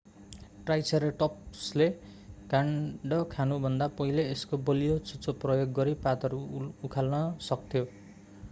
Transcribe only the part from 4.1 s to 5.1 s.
यसको बलियो